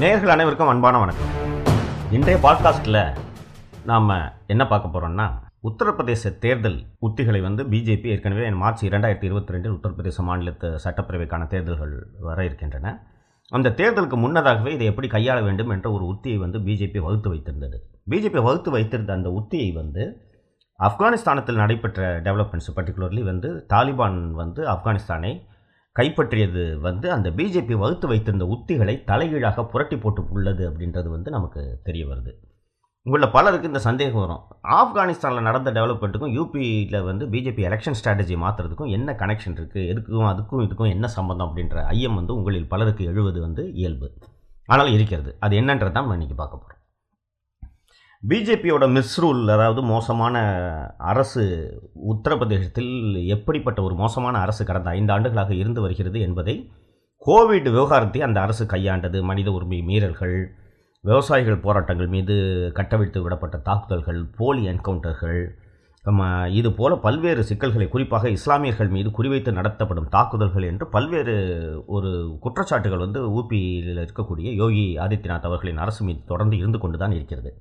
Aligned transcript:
நேர்கள் 0.00 0.26
அனைவருக்கும் 0.26 0.68
அன்பான 0.68 0.98
வணக்கம். 0.98 1.26
இன்றைய 2.10 2.48
பாட்காஸ்ட்டில் 2.48 3.16
நாம் 3.84 4.32
என்ன 4.46 4.66
பார்க்க 4.66 5.00
போகிறோம்னா 5.00 5.30
உத்தரப்பிரதேச 5.62 6.38
தேர்தல் 6.38 6.84
உத்திகளை 7.02 7.40
வந்து 7.40 7.64
பிஜேபி 7.64 8.06
ஏற்கனவே 8.06 8.50
மார்ச் 8.50 8.84
இரண்டாயிரத்தி 8.84 9.24
இருபத்தி 9.24 9.54
ரெண்டில் 9.54 9.72
உத்தரப்பிரதேச 9.72 10.24
மாநிலத்து 10.26 10.78
சட்டப்பேரவைக்கான 10.84 11.46
தேர்தல்கள் 11.46 12.06
வர 12.20 12.44
இருக்கின்றன. 12.44 13.06
அந்த 13.48 13.74
தேர்தலுக்கு 13.76 14.16
முன்னதாகவே 14.16 14.72
இதை 14.72 14.86
எப்படி 14.86 15.08
கையாள 15.08 15.42
வேண்டும் 15.42 15.70
என்ற 15.70 15.90
ஒரு 15.90 16.04
உத்தியை 16.04 16.36
வந்து 16.36 16.58
பிஜேபி 16.58 16.98
வகுத்து 16.98 17.34
வைத்திருந்தது. 17.34 17.76
பிஜேபி 18.10 18.42
வகுத்து 18.42 18.70
வைத்திருந்த 18.70 19.12
அந்த 19.12 19.28
உத்தியை 19.28 19.72
வந்து 19.72 20.20
ஆப்கானிஸ்தானத்தில் 20.78 21.54
நடைபெற்ற 21.54 22.20
டெவலப்மெண்ட்ஸ் 22.20 22.76
பர்டிகுலர்லி 22.76 23.22
வந்து 23.22 23.66
தாலிபான் 23.72 24.30
வந்து 24.30 24.66
ஆப்கானிஸ்தானை 24.66 25.48
கைப்பற்றியது 25.96 26.62
வந்து 26.86 27.06
அந்த 27.12 27.28
பிஜேபி 27.38 27.74
வகுத்து 27.82 28.06
வைத்திருந்த 28.08 28.44
உத்திகளை 28.54 28.94
தலைகீழாக 29.10 29.64
புரட்டி 29.72 29.96
போட்டு 29.96 30.22
உள்ளது 30.36 30.62
அப்படின்றது 30.70 31.08
வந்து 31.16 31.30
நமக்கு 31.36 31.62
தெரிய 31.82 32.04
வருது. 32.10 32.32
உங்களில் 33.06 33.34
பலருக்கு 33.34 33.70
இந்த 33.70 33.80
சந்தேகம் 33.86 34.22
வரும். 34.22 34.42
ஆப்கானிஸ்தானில் 34.78 35.46
நடந்த 35.48 35.70
டெவலப்மெண்ட்டுக்கும் 35.76 36.34
யூபியில் 36.38 36.98
வந்து 37.08 37.26
பிஜேபி 37.34 37.62
எலெக்ஷன் 37.68 37.98
ஸ்ட்ராட்டஜி 38.00 38.36
மாற்றுறதுக்கும் 38.44 38.92
என்ன 38.96 39.16
கனெக்ஷன் 39.22 39.56
இருக்குது 39.58 39.86
எதுக்கும் 39.92 40.28
அதுக்கும் 40.32 40.64
இதுக்கும் 40.66 40.92
என்ன 40.94 41.08
சம்பந்தம் 41.18 41.48
அப்படின்ற 41.48 41.84
ஐயம் 41.94 42.18
வந்து 42.20 42.34
உங்களில் 42.34 42.70
பலருக்கு 42.74 43.04
எழுவது 43.04 43.40
வந்து 43.40 43.64
இயல்பு. 43.82 44.10
ஆனால் 44.68 44.92
இருக்கிறது. 44.96 45.32
அது 45.40 45.54
என்னன்றது 45.60 45.92
தான் 45.92 46.04
நம்ம 46.06 46.18
இன்றைக்கி 46.18 46.38
பார்க்க 46.42 46.62
போகிறோம் 46.62 46.79
பிஜேபியோட 48.22 48.84
மிஸ்ரூல் 48.86 49.42
அதாவது 49.50 49.80
மோசமான 49.82 50.36
அரசு 51.10 51.42
உத்தரப்பிரதேசத்தில் 52.04 52.90
எப்படிப்பட்ட 53.26 53.78
ஒரு 53.82 53.94
மோசமான 53.94 54.34
அரசு 54.38 54.62
கடந்த 54.64 54.88
ஐந்து 54.90 55.12
ஆண்டுகளாக 55.12 55.52
இருந்து 55.54 55.80
வருகிறது 55.80 56.18
என்பதை 56.20 56.54
கோவிட் 57.26 57.68
விவகாரத்தை 57.68 58.20
அந்த 58.22 58.38
அரசு 58.40 58.64
கையாண்டது 58.64 59.20
மனித 59.22 59.48
உரிமை 59.52 59.80
மீறல்கள் 59.82 60.36
விவசாயிகள் 61.04 61.58
போராட்டங்கள் 61.58 62.08
மீது 62.08 62.36
கட்டவிழ்த்து 62.72 63.22
விடப்பட்ட 63.22 63.58
தாக்குதல்கள் 63.60 64.20
போலி 64.36 64.62
என்கவுண்டர்கள் 64.64 65.40
இது 66.52 66.68
போல 66.72 66.92
பல்வேறு 66.98 67.42
சிக்கல்களை 67.44 67.88
குறிப்பாக 67.88 68.28
இஸ்லாமியர்கள் 68.30 68.88
மீது 68.88 69.08
குறிவைத்து 69.10 69.50
நடத்தப்படும் 69.52 70.08
தாக்குதல்கள் 70.08 70.68
என்று 70.70 70.84
பல்வேறு 70.88 71.34
ஒரு 71.86 72.10
குற்றச்சாட்டுகள் 72.40 73.04
வந்து 73.04 73.22
ஊபியில் 73.32 74.00
இருக்கக்கூடிய 74.04 74.50
யோகி 74.62 74.86
ஆதித்யநாத் 74.98 75.50
அவர்களின் 75.50 75.82
அரசு 75.86 76.04
மீது 76.04 76.22
தொடர்ந்து 76.26 76.56
இருந்து 76.56 76.78
கொண்டு 76.78 76.98
தான் 76.98 77.16
இருக்கிறது. 77.16 77.52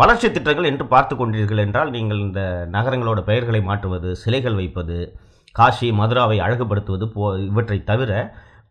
வளர்ச்சி 0.00 0.28
திட்டங்கள் 0.34 0.68
என்று 0.68 0.84
பார்த்து 0.92 1.14
கொண்டீர்கள் 1.16 1.60
என்றால் 1.62 1.90
நீங்கள் 1.94 2.20
இந்த 2.26 2.42
நகரங்களோட 2.74 3.20
பெயர்களை 3.26 3.58
மாற்றுவது 3.66 4.10
சிலைகள் 4.20 4.56
வைப்பது 4.60 4.96
காஷி 5.54 5.88
மதுராவை 5.98 6.38
அழகுபடுத்துவது 6.44 7.06
போ 7.14 7.24
இவற்றை 7.48 7.78
தவிர 7.90 8.12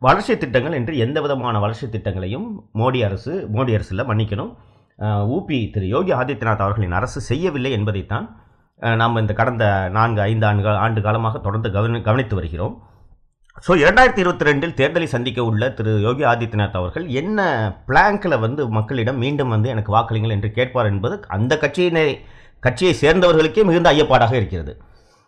வளர்ச்சி 0.05 0.35
திட்டங்கள் 0.43 0.77
என்று 0.79 0.93
எந்த 1.05 1.17
விதமான 1.25 1.59
வளர்ச்சி 1.63 1.87
திட்டங்களையும் 1.95 2.47
மோடி 2.81 3.01
அரசு 3.07 3.33
மோடி 3.55 3.73
அரசில் 3.77 4.07
மன்னிக்கணும். 4.09 4.51
ஊபி 5.35 5.59
திரு 5.75 5.87
யோகி 5.93 6.11
ஆதித்யநாத் 6.19 6.63
அவர்களின் 6.65 6.97
அரசு 6.99 7.21
செய்யவில்லை 7.29 7.73
என்பதைத்தான் 7.77 8.25
நாம் 9.01 9.21
இந்த 9.23 9.35
கடந்த 9.41 9.65
நான்கு 9.97 10.21
ஐந்து 10.29 10.47
ஆண்டு 10.49 10.73
ஆண்டு 10.85 11.01
காலமாக 11.07 11.39
தொடர்ந்து 11.47 11.71
கவனி 11.77 12.01
கவனித்து 12.09 12.35
வருகிறோம். 12.39 12.75
ஸோ 13.57 13.71
இரண்டாயிரத்தி 13.81 14.21
இருபத்தி 14.23 14.45
ரெண்டில் 14.47 14.75
தேர்தலை 14.77 15.07
சந்திக்க 15.07 15.39
உள்ள 15.43 15.63
திரு 15.69 15.91
யோகி 16.05 16.23
ஆதித்யநாத் 16.29 16.77
அவர்கள் 16.79 17.05
என்ன 17.11 17.39
பிளாங்கில் 17.87 18.35
வந்து 18.39 18.61
மக்களிடம் 18.69 19.19
மீண்டும் 19.23 19.51
வந்து 19.55 19.67
எனக்கு 19.69 19.91
வாக்களிங்கள் 19.95 20.33
என்று 20.35 20.49
கேட்பார் 20.51 20.89
என்பது 20.91 21.15
அந்த 21.27 21.55
கட்சியினை 21.55 22.05
கட்சியை 22.63 22.93
சேர்ந்தவர்களுக்கே 22.93 23.63
மிகுந்த 23.69 23.91
ஐயப்பாடாக 23.93 24.33
இருக்கிறது. 24.39 24.73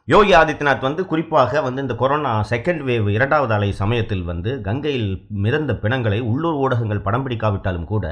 யோகி 0.07 0.33
ஆதித்யநாத் 0.33 0.87
வந்து 0.87 1.03
குறிப்பாக 1.05 1.61
வந்து 1.61 1.81
இந்த 1.81 1.95
கொரோனா 1.95 2.31
செகண்ட் 2.49 2.81
வேவ் 2.81 3.07
இரண்டாவது 3.09 3.53
அலை 3.57 3.69
சமயத்தில் 3.81 4.23
வந்து 4.23 4.51
கங்கையில் 4.61 5.09
மிதந்த 5.45 5.73
பிணங்களை 5.83 6.19
உள்ளூர் 6.31 6.59
ஊடகங்கள் 6.63 7.05
படம் 7.07 7.25
பிடிக்காவிட்டாலும் 7.27 7.89
கூட 7.93 8.05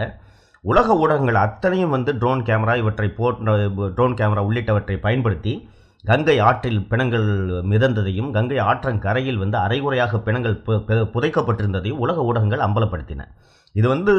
உலக 0.63 0.95
ஊடகங்கள் 1.03 1.43
அத்தனையும் 1.45 1.93
வந்து 1.97 2.13
ட்ரோன் 2.13 2.43
கேமரா 2.43 2.75
இவற்றை 2.75 3.09
போன்ற 3.11 3.55
ட்ரோன் 3.95 4.17
கேமரா 4.19 4.43
உள்ளிட்டவற்றை 4.49 4.97
பயன்படுத்தி 4.99 5.53
கங்கை 6.09 6.35
ஆற்றில் 6.47 6.79
பிணங்கள் 6.91 7.27
மிதந்ததையும் 7.71 8.29
கங்கை 8.35 8.57
ஆற்றங்கரையில் 8.69 9.41
வந்து 9.43 9.57
அரைகுறையாக 9.57 10.19
பிணங்கள் 10.27 10.55
புதைக்கப்பட்டிருந்ததையும் 11.15 12.01
உலக 12.05 12.23
ஊடகங்கள் 12.29 12.65
அம்பலப்படுத்தின. 12.67 13.27
இது 13.79 13.87
வந்து 13.93 14.13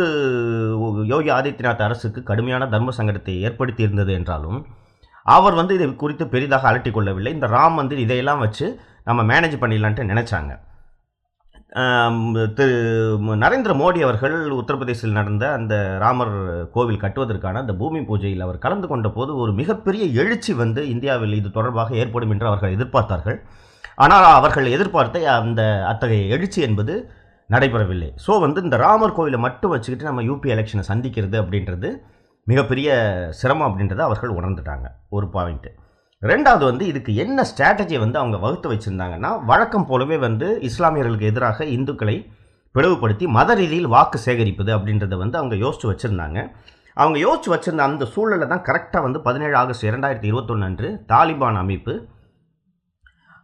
யோகி 1.13 1.31
ஆதித்யநாத் 1.39 1.85
அரசுக்கு 1.87 2.23
கடுமையான 2.31 2.69
தர்ம 2.75 2.93
சங்கடத்தை 2.99 3.35
ஏற்படுத்தி 3.49 3.83
இருந்தது 3.83 4.13
என்றாலும் 4.19 4.61
அவர் 5.27 5.55
வந்து 5.55 5.75
இதை 5.79 5.89
குறித்து 6.03 6.25
பெரிதாக 6.35 6.69
அலட்டிக் 6.71 6.97
கொள்ளவில்லை. 6.97 7.33
இந்த 7.33 7.47
ராம் 7.47 7.77
மந்திர் 7.79 8.05
இதையெல்லாம் 8.05 8.43
வச்சு 8.45 8.67
நம்ம 9.09 9.21
மேனேஜ் 9.33 9.63
பண்ணிடலான்ட்டு 9.63 10.11
நினச்சாங்க. 10.13 10.53
திரு 12.57 12.75
நரேந்திர 13.43 13.73
மோடி 13.81 14.01
அவர்கள் 14.07 14.35
உத்தரப்பிரதேசில் 14.59 15.15
நடந்த 15.19 15.45
அந்த 15.59 15.75
ராமர் 16.03 16.35
கோவில் 16.75 17.01
கட்டுவதற்கான 17.05 17.61
அந்த 17.63 17.75
பூமி 17.83 18.01
பூஜையில் 18.09 18.45
அவர் 18.47 18.59
கலந்து 18.65 18.87
கொண்ட 18.91 19.09
போது 19.15 19.33
ஒரு 19.43 19.53
மிகப்பெரிய 19.61 20.05
எழுச்சி 20.23 20.53
வந்து 20.63 20.83
இந்தியாவில் 20.95 21.39
இது 21.39 21.51
தொடர்பாக 21.59 21.95
ஏற்படும் 22.03 22.33
என்று 22.35 22.51
அவர்கள் 22.51 22.75
எதிர்பார்த்தார்கள். 22.77 23.39
ஆனால் 24.05 24.27
அவர்கள் 24.41 24.69
எதிர்பார்த்த 24.77 25.25
அந்த 25.39 25.63
அத்தகைய 25.93 26.35
எழுச்சி 26.37 26.61
என்பது 26.69 26.95
நடைபெறவில்லை. 27.51 28.11
ஸோ 28.27 28.35
வந்து 28.45 28.61
இந்த 28.67 28.77
ராமர் 28.85 29.17
கோவிலை 29.19 29.41
மட்டும் 29.47 29.73
வச்சுக்கிட்டு 29.75 30.11
நம்ம 30.11 30.25
யூபி 30.31 30.53
எலெக்ஷனை 30.57 30.85
சந்திக்கிறது 30.93 31.39
அப்படின்றது 31.43 31.91
மிகப்பெரிய 32.47 32.91
சிரமம் 33.41 33.69
அப்படின்றத 33.69 34.03
அவர்கள் 34.09 34.37
உணர்ந்துட்டாங்க. 34.39 34.87
ஒரு 35.17 35.27
பாயிண்ட்டு 35.37 35.73
ரெண்டாவது 36.31 36.65
வந்து 36.65 36.85
இதுக்கு 36.91 37.13
என்ன 37.23 37.45
ஸ்ட்ராட்டஜியை 37.51 38.01
வந்து 38.01 38.19
அவங்க 38.21 38.37
வகுத்து 38.43 38.69
வச்சுருந்தாங்கன்னா 38.73 39.31
வழக்கம் 39.51 39.87
போலவே 39.87 40.17
வந்து 40.27 40.49
இஸ்லாமியர்களுக்கு 40.69 41.31
எதிராக 41.31 41.65
இந்துக்களை 41.77 42.17
பிளவுபடுத்தி 42.75 43.27
மத 43.37 43.55
ரீதியில் 43.61 43.89
வாக்கு 43.95 44.19
சேகரிப்பது 44.27 44.71
அப்படின்றத 44.77 45.17
வந்து 45.23 45.37
அவங்க 45.41 45.57
யோசித்து 45.65 45.89
வச்சுருந்தாங்க. 45.91 46.39
அவங்க 46.97 47.19
யோசித்து 47.19 47.51
வச்சுருந்த 47.55 47.83
அந்த 47.89 48.05
சூழலில் 48.15 48.53
தான் 48.53 48.65
கரெக்டாக 48.69 49.03
வந்து 49.07 49.21
பதினேழு 49.27 49.57
ஆகஸ்ட் 49.63 49.89
இரண்டாயிரத்தி 49.91 50.29
இருபத்தொன்று 50.31 50.67
அன்று 50.69 50.89
தாலிபான் 51.13 51.61
அமைப்பு 51.63 51.95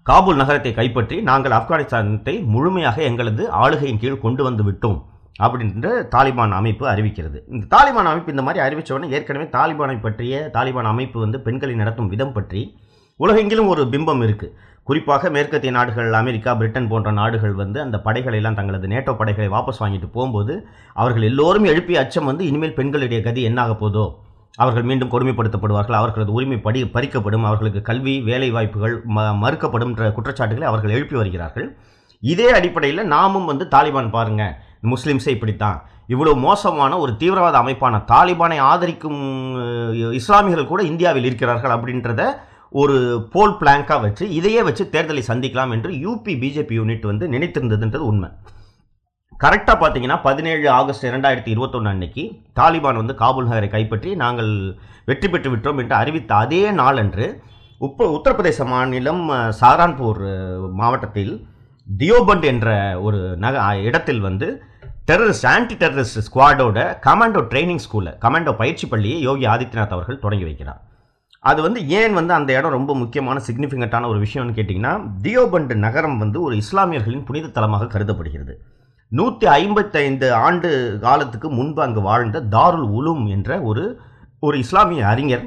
காபூல் 0.06 0.40
நகரத்தை 0.40 0.72
கைப்பற்றி 0.74 1.16
நாங்கள் 1.28 1.54
ஆப்கானிஸ்தானத்தை 1.58 2.34
முழுமையாக 2.54 3.02
எங்களது 3.10 3.44
ஆளுகையின் 3.62 4.02
கீழ் 4.02 4.24
கொண்டு 4.24 4.42
வந்து 4.48 4.64
விட்டோம். 4.68 5.00
அப்படின்ற 5.44 5.88
தாலிபான் 6.14 6.54
அமைப்பு 6.60 6.84
அறிவிக்கிறது. 6.92 7.38
இந்த 7.54 7.64
தாலிபான் 7.74 8.10
அமைப்பு 8.12 8.32
இந்த 8.34 8.44
மாதிரி 8.46 8.62
அறிவித்த 8.64 8.94
உடனே 8.94 9.12
ஏற்கனவே 9.16 9.46
தாலிபானை 9.56 9.96
பற்றிய 10.06 10.40
தாலிபான் 10.56 10.90
அமைப்பு 10.92 11.18
வந்து 11.24 11.40
பெண்களை 11.46 11.74
நடத்தும் 11.82 12.10
விதம் 12.14 12.34
பற்றி 12.38 12.62
உலகெங்கிலும் 13.20 13.70
ஒரு 13.72 13.82
பிம்பம் 13.92 14.24
இருக்குது 14.26 14.54
குறிப்பாக 14.88 15.30
மேற்கத்திய 15.34 15.70
நாடுகள் 15.76 16.14
அமெரிக்கா 16.20 16.50
பிரிட்டன் 16.58 16.88
போன்ற 16.90 17.08
நாடுகள் 17.18 17.54
வந்து 17.60 17.78
அந்த 17.84 17.96
படைகளை 18.06 18.38
எல்லாம் 18.40 18.56
தங்களது 18.58 18.86
நேட்டோ 18.92 19.12
படைகளை 19.16 19.48
வாபஸ் 19.54 19.80
வாங்கிட்டு 19.82 20.08
போகும்போது 20.14 20.54
அவர்கள் 21.02 21.26
எல்லோரும் 21.30 21.66
எழுப்பிய 21.72 21.98
அச்சம் 22.02 22.28
வந்து 22.30 22.44
இனிமேல் 22.50 22.78
பெண்களுடைய 22.78 23.18
கதி 23.26 23.42
என்னாக 23.48 23.74
போதோ 23.82 24.04
அவர்கள் 24.58 24.86
மீண்டும் 24.90 25.10
கொடுமைப்படுத்தப்படுவார்கள் 25.12 25.98
அவர்களது 25.98 26.32
உரிமை 26.36 26.58
படி 26.66 26.80
பறிக்கப்படும் 26.94 27.44
அவர்களுக்கு 27.48 27.82
கல்வி 27.88 28.14
வேலை 28.28 28.48
வாய்ப்புகள் 28.50 28.94
ம 29.16 29.26
மறுக்கப்படும் 29.42 29.92
குற்றச்சாட்டுகளை 30.16 30.68
அவர்கள் 30.70 30.94
எழுப்பி 30.96 31.16
வருகிறார்கள். 31.20 31.68
இதே 32.22 32.48
அடிப்படையில் 32.58 33.10
நாமும் 33.14 33.44
வந்து 33.44 33.66
தாலிபான் 33.74 34.14
பாருங்கள் 34.16 34.54
முஸ்லீம்ஸே 34.82 35.32
இப்படித்தான். 35.36 35.78
இவ்வளோ 36.12 36.32
மோசமான 36.44 36.92
ஒரு 37.04 37.12
தீவிரவாத 37.22 37.56
அமைப்பான 37.62 37.94
தாலிபானை 38.10 38.58
ஆதரிக்கும் 38.72 39.22
இஸ்லாமியர்கள் 40.20 40.70
கூட 40.72 40.82
இந்தியாவில் 40.90 41.28
இருக்கிறார்கள் 41.30 41.74
அப்படின்றத 41.76 42.22
ஒரு 42.72 42.96
போல் 43.34 43.58
பிளாங்காக 43.60 44.00
வச்சு 44.04 44.24
இதையே 44.38 44.62
வச்சு 44.68 44.84
தேர்தலை 44.94 45.22
சந்திக்கலாம் 45.28 45.72
என்று 45.76 45.90
யூபி 46.04 46.32
பிஜேபி 46.42 46.76
யூனிட் 46.78 47.10
வந்து 47.10 47.26
நினைத்திருந்ததுன்றது 47.34 48.06
உண்மை. 48.10 48.28
கரெக்டாக 49.42 49.76
பார்த்தீங்கன்னா 49.80 50.16
பதினேழு 50.26 50.66
ஆகஸ்ட் 50.78 51.08
இரண்டாயிரத்தி 51.08 51.50
இருபத்தொன்று 51.54 51.90
அன்னைக்கு 51.92 52.22
தாலிபான் 52.58 53.00
வந்து 53.00 53.14
காபூல் 53.20 53.48
நகரை 53.50 53.68
கைப்பற்றி 53.74 54.10
நாங்கள் 54.22 54.50
வெற்றி 55.10 55.28
பெற்று 55.28 55.50
விட்டோம் 55.52 55.80
என்று 55.82 55.94
அறிவித்த 56.00 56.32
அதே 56.44 56.62
நாளன்று 56.80 57.26
உப்ப 57.80 58.08
உத்தரப்பிரதேச 58.16 58.64
மாநிலம் 58.66 59.22
சாரான்பூர் 59.60 60.22
மாவட்டத்தில் 60.80 61.32
தியோபண்ட் 61.86 62.46
என்ற 62.52 62.68
ஒரு 63.06 63.20
நக 63.44 63.62
இடத்தில் 63.88 64.24
வந்து 64.26 64.48
டெரரிஸ்ட் 65.08 65.46
ஆன்டி 65.52 65.74
டெரரிஸ்ட் 65.82 66.18
ஸ்குவாடோட 66.24 66.78
கமாண்டோ 67.04 67.40
ட்ரைனிங் 67.50 67.82
ஸ்கூலில் 67.84 68.16
கமாண்டோ 68.24 68.52
பயிற்சி 68.58 68.86
பள்ளியை 68.92 69.18
யோகி 69.26 69.44
ஆதித்யநாத் 69.52 69.94
அவர்கள் 69.96 70.18
தொடங்கி 70.24 70.44
வைக்கிறார். 70.48 70.80
அது 71.50 71.60
வந்து 71.66 71.80
ஏன் 71.98 72.14
வந்து 72.18 72.32
அந்த 72.38 72.50
இடம் 72.56 72.74
ரொம்ப 72.76 72.94
முக்கியமான 73.02 73.40
சிக்னிஃபிகண்ட்டான 73.46 74.08
ஒரு 74.12 74.18
விஷயம்னு 74.24 74.56
கேட்டிங்கன்னா 74.58 74.92
தியோபண்டு 75.26 75.74
நகரம் 75.84 76.18
வந்து 76.22 76.38
ஒரு 76.46 76.56
இஸ்லாமியர்களின் 76.62 77.24
புனித 77.28 77.52
தலமாக 77.56 77.88
கருதப்படுகிறது. 77.94 78.54
நூற்றி 79.12 79.46
ஐம்பத்தைந்து 79.60 80.28
ஆண்டு 80.46 80.70
காலத்துக்கு 81.06 81.50
முன்பு 81.58 81.82
அங்கு 81.86 82.02
வாழ்ந்த 82.08 82.44
தாருல் 82.56 82.88
உலும் 82.98 83.24
என்ற 83.36 83.60
ஒரு 83.70 83.84
ஒரு 84.46 84.58
இஸ்லாமிய 84.64 85.06
அறிஞர் 85.12 85.46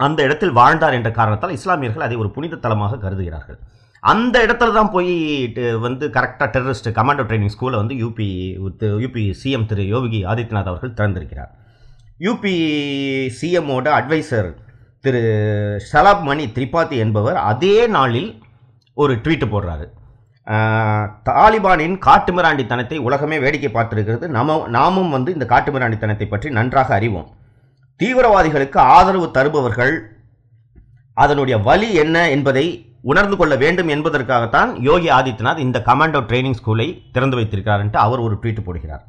அந்த 0.00 0.20
இடத்தில் 0.28 0.56
வாழ்ந்தார் 0.60 0.98
என்ற 0.98 1.10
காரணத்தால் 1.20 1.56
இஸ்லாமியர்கள் 1.58 2.06
அதை 2.08 2.18
ஒரு 2.24 2.30
புனித 2.36 2.60
தலமாக 2.66 3.00
கருதுகிறார்கள். 3.04 3.58
அந்த 4.12 4.36
இடத்துல 4.46 4.74
தான் 4.78 4.90
போய் 4.94 5.14
வந்து 5.84 6.04
கரெக்டாக 6.16 6.48
டெரரிஸ்ட் 6.54 6.88
கமாண்டோ 6.98 7.24
ட்ரைனிங் 7.28 7.54
ஸ்கூலை 7.54 7.76
வந்து 7.82 7.94
யூபி 8.02 8.28
யூபி 9.04 9.22
சிஎம் 9.40 9.66
திரு 9.70 9.84
யோகி 9.94 10.20
ஆதித்யநாத் 10.32 10.70
அவர்கள் 10.72 10.96
திறந்திருக்கிறார். 10.98 11.50
யூபி 12.26 12.54
சிஎம்மோட 13.38 13.86
அட்வைசர் 13.98 14.50
திரு 15.04 15.22
ஷலாப் 15.90 16.22
மணி 16.28 16.44
திரிபாதி 16.56 16.96
என்பவர் 17.04 17.38
அதே 17.50 17.76
நாளில் 17.96 18.30
ஒரு 18.96 19.14
ட்வீட்டு 19.24 19.46
போடுறாரு. 19.52 19.86
தாலிபானின் 21.28 21.96
காட்டுமிராண்டித்தனத்தை 22.06 22.98
உலகமே 23.06 23.36
வேடிக்கை 23.44 23.70
பார்த்துருக்கிறது. 23.72 24.26
நம 24.38 24.58
நாமும் 24.76 25.14
வந்து 25.16 25.30
இந்த 25.36 25.46
காட்டுமிராண்டித்தனத்தை 25.54 26.26
பற்றி 26.28 26.50
நன்றாக 26.58 26.94
அறிவோம். 26.94 27.28
தீவிரவாதிகளுக்கு 28.00 28.78
ஆதரவு 28.96 29.28
தருபவர்கள் 29.36 29.94
அதனுடைய 31.16 31.56
வழி 31.68 31.88
என்ன 32.04 32.16
என்பதை 32.30 32.66
உணர்ந்து 33.10 33.36
கொள்ள 33.40 33.54
வேண்டும் 33.62 33.90
என்பதற்காகத்தான் 33.94 34.70
யோகி 34.86 35.08
ஆதித்யநாத் 35.16 35.64
இந்த 35.64 35.78
கமாண்டோ 35.88 36.20
ட்ரைனிங் 36.30 36.58
ஸ்கூலை 36.60 36.86
திறந்து 37.14 37.36
வைத்திருக்கிறார் 37.38 37.82
என்று 37.84 37.98
அவர் 38.04 38.24
ஒரு 38.26 38.34
ட்வீட் 38.42 38.64
போடுகிறார். 38.66 39.04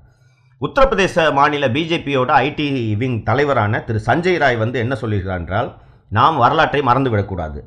உத்தரப்பிரதேச 0.61 1.25
மாநில 1.38 1.65
பிஜேபியோட 1.75 2.29
ஐடி 2.47 2.67
விங் 3.01 3.17
தலைவரான 3.29 3.79
திரு 3.88 3.99
சஞ்சய் 4.07 4.39
ராய் 4.44 4.61
வந்து 4.63 4.77
என்ன 4.83 4.94
சொல்லியிருக்கிறார் 5.01 5.41
என்றால் 5.44 5.69
நாம் 6.17 6.38
வரலாற்றை 6.44 6.81
மறந்துவிடக்கூடாது. 6.89 7.59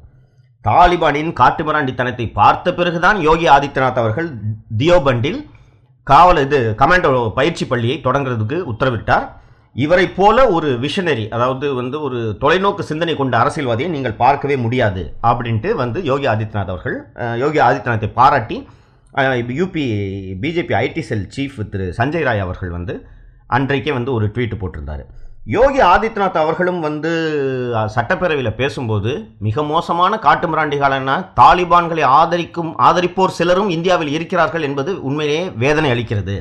தாலிபானின் 0.64 1.32
காட்டுமிராண்டித்தனத்தை 1.40 2.26
பார்த்த 2.40 2.74
பிறகுதான் 2.78 3.18
யோகி 3.28 3.46
ஆதித்யநாத் 3.56 4.00
அவர்கள் 4.02 4.28
தியோபண்டில் 4.80 5.40
காவல் 6.06 6.40
இது 6.46 6.58
கமாண்டோ 6.80 7.10
பயிற்சி 7.38 7.64
பள்ளியை 7.66 7.96
தொடங்குறதுக்கு 8.06 8.58
உத்தரவிட்டார். 8.72 9.26
இவரை 9.76 10.06
போல 10.16 10.36
ஒரு 10.50 10.68
விஷனரி 10.84 11.24
அதாவது 11.34 11.66
வந்து 11.74 11.96
ஒரு 12.06 12.20
தொலைநோக்கு 12.42 12.82
சிந்தனை 12.88 13.14
கொண்ட 13.16 13.34
அரசியல்வாதியை 13.42 13.88
நீங்கள் 13.90 14.20
பார்க்கவே 14.22 14.56
முடியாது 14.56 15.02
அப்படின்ட்டு 15.30 15.70
வந்து 15.82 15.98
யோகி 16.10 16.26
ஆதித்யநாத் 16.32 16.72
அவர்கள் 16.74 16.96
யோகி 17.42 17.60
ஆதித்யநாத்தை 17.68 18.10
பாராட்டி 18.18 18.58
UP 19.60 19.84
BJP 20.42 20.74
IT 20.82 21.02
cell 21.10 21.24
chief 21.36 21.56
திரு 21.72 21.86
சஞ்சய் 21.98 22.26
ராய் 22.28 22.44
அவர்கள் 22.46 22.74
வந்து 22.76 22.96
அன்றைக்கே 23.56 23.92
வந்து 23.98 24.10
ஒரு 24.16 24.26
ட்வீட் 24.34 24.60
போட்டிருந்தார். 24.60 25.04
யோகி 25.56 25.80
ஆதித்யநாத் 25.92 26.42
அவர்களும் 26.44 26.80
வந்து 26.80 27.10
சட்டப்பேரவையில் 27.94 28.58
பேசும்போது 28.60 29.12
மிக 29.46 29.62
மோசமான 29.72 30.16
காட்டுமிராண்டிகளான 30.26 31.16
தாலிபான்களை 31.40 32.04
ஆதரிக்கும் 32.20 32.72
ஆதரிப்போர் 32.88 33.36
சிலரும் 33.38 33.70
இந்தியாவில் 33.76 34.14
இருக்கிறார்கள் 34.16 34.66
என்பது 34.68 34.92
உண்மையிலேயே 35.08 35.44
வேதனை 35.64 35.90
அளிக்கிறது. 35.94 36.36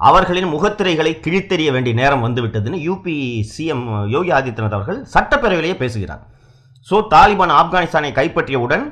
அவர்களின் 0.00 0.52
முகத்திரைகளை 0.54 1.12
கிழித்தெறிய 1.24 1.68
வேண்டிய 1.74 1.94
நேரம் 2.00 2.24
வந்துவிட்டதுன்னு 2.26 2.78
யூபி 2.86 3.14
சிஎம் 3.52 3.84
யோகி 4.14 4.30
ஆதித்யநாத் 4.38 4.76
அவர்கள் 4.78 5.00
சட்டப்பேரவையிலேயே 5.14 5.76
பேசுகிறார். 5.82 6.22
ஸோ 6.88 6.96
தாலிபான் 7.12 7.54
ஆப்கானிஸ்தானை 7.60 8.10
கைப்பற்றியவுடன் 8.20 8.84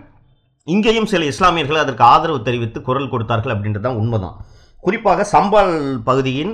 இங்கேயும் 0.68 1.08
சில 1.12 1.24
இஸ்லாமியர்கள் 1.32 1.82
அதற்கு 1.84 2.04
ஆதரவு 2.12 2.40
தெரிவித்து 2.48 2.78
குரல் 2.88 3.12
கொடுத்தார்கள் 3.14 3.54
அப்படின்றது 3.54 3.86
தான் 3.86 4.00
உண்மைதான். 4.02 4.36
குறிப்பாக 4.84 5.26
சம்பால் 5.34 5.74
பகுதியின் 6.08 6.52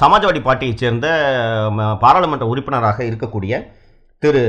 சமாஜ்வாடி 0.00 0.40
பார்ட்டியைச் 0.46 0.82
சேர்ந்த 0.82 1.06
பாராளுமன்ற 2.04 2.46
உறுப்பினராக 2.52 2.98
இருக்கக்கூடிய 3.10 3.52
திரு 4.22 4.42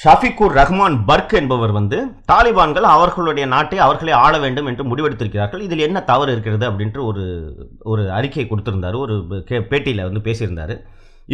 ஷாஃபிகுர் 0.00 0.54
ரஹ்மான் 0.58 0.96
பர்க் 1.08 1.34
என்பவர் 1.38 1.70
வந்து 1.76 1.98
தாலிபான்கள் 2.30 2.86
அவர்களுடைய 2.94 3.44
நாட்டை 3.52 3.78
அவர்களே 3.84 4.12
ஆள 4.24 4.32
வேண்டும் 4.42 4.66
என்று 4.70 4.84
முடிவெடுத்திருக்கிறார்கள். 4.88 5.62
இதில் 5.66 5.84
என்ன 5.86 5.98
தவறு 6.10 6.30
இருக்கிறது 6.34 6.64
அப்படின்ட்டு 6.70 7.00
ஒரு 7.10 7.22
ஒரு 7.90 8.02
அறிக்கை 8.16 8.44
கொடுத்திருந்தார். 8.50 8.96
ஒரு 9.04 9.14
கே 9.50 9.58
பேட்டியில் 9.70 10.04
வந்து 10.08 10.22
பேசியிருந்தார். 10.26 10.74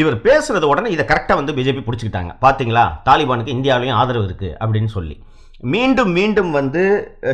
இவர் 0.01 0.17
பேசுறது 0.27 0.69
உடனே 0.73 0.91
இதை 0.97 1.07
கரெக்டாக 1.09 1.39
வந்து 1.41 1.57
பிஜேபி 1.57 1.83
பிடிச்சிக்கிட்டாங்க. 1.87 2.33
பார்த்தீங்களா 2.45 2.85
தாலிபானுக்கு 3.09 3.57
இந்தியாவிலையும் 3.57 3.99
ஆதரவு 4.03 4.29
இருக்குது 4.29 4.55
அப்படின்னு 4.63 4.93
சொல்லி. 4.97 5.17
மீண்டும் 5.75 6.13
மீண்டும் 6.19 6.53
வந்து 6.59 6.85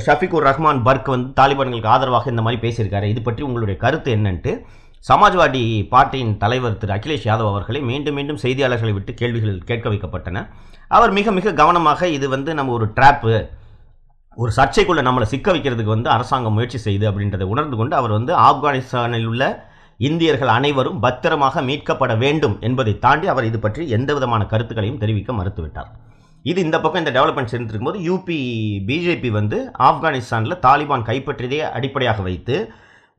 ஷஃபிகுர் 0.06 0.46
ரஹ்மான் 0.50 0.80
பர்க் 0.88 1.10
வந்து 1.14 1.30
தாலிபான்களுக்கு 1.40 1.92
ஆதரவாக 1.96 2.32
இந்த 2.34 2.44
மாதிரி 2.46 2.62
பேசியிருக்காரு. 2.64 3.06
இது 3.14 3.22
பற்றி 3.28 3.44
உங்களுடைய 3.48 3.76
கருத்து 3.84 4.16
என்னன்ட்டு 4.16 4.54
சமாஜ்வாடி 5.10 5.62
பார்ட்டியின் 5.92 6.32
தலைவர் 6.44 6.80
திரு 6.80 6.94
அகிலேஷ் 6.96 7.28
யாதவ் 7.28 7.50
அவர்களை 7.52 7.80
மீண்டும் 7.90 8.19
மீண்டும் 8.20 8.40
செய்தியாளர்களை 8.46 8.94
விட்டு 8.96 9.12
கேள்விகள் 9.20 9.60
கேட்க 9.70 9.86
வைக்கப்பட்டன. 9.92 10.46
அவர் 10.90 11.12
மிக 11.12 11.31
மிக 11.31 11.52
கவனமாக 11.52 12.08
இது 12.08 12.29
வந்து 12.29 12.55
நம்ம 12.55 12.73
ஒரு 12.73 12.87
ட்ராப்பு 12.96 13.32
ஒரு 14.37 14.52
சர்ச்சைக்குள்ளே 14.56 15.02
நம்மளை 15.02 15.23
சிக்க 15.23 15.52
வைக்கிறதுக்கு 15.52 15.94
வந்து 15.94 16.11
அரசாங்கம் 16.11 16.52
முயற்சி 16.52 16.79
செய்யுது 16.79 17.06
அப்படின்றத 17.11 17.43
உணர்ந்து 17.43 17.76
கொண்டு 17.76 17.94
அவர் 17.96 18.11
வந்து 18.11 18.32
ஆப்கானிஸ்தானில் 18.35 19.25
உள்ள 19.25 19.44
இந்தியர்கள் 20.00 20.49
அனைவரும் 20.49 21.00
பத்திரமாக 21.00 21.62
மீட்கப்பட 21.62 22.12
வேண்டும் 22.19 22.56
என்பதை 22.61 22.99
தாண்டி 22.99 23.26
அவர் 23.26 23.44
இது 23.44 23.58
பற்றி 23.58 23.88
எந்த 23.88 24.14
விதமான 24.14 24.43
கருத்துக்களையும் 24.46 24.99
தெரிவிக்க 24.99 25.32
மறுத்துவிட்டார். 25.32 25.88
இது 26.43 26.58
இந்த 26.61 26.76
பக்கம் 26.81 27.02
இந்த 27.05 27.12
டெவலப்மெண்ட்ஸ் 27.17 27.55
இருந்திருக்கும் 27.55 27.90
போது 27.90 28.05
யூபி 28.08 28.38
பிஜேபி 28.87 29.31
வந்து 29.31 29.58
ஆப்கானிஸ்தானில் 29.79 30.61
தாலிபான் 30.67 31.08
கைப்பற்றியதை 31.11 31.58
அடிப்படையாக 31.79 32.23
வைத்து 32.23 32.56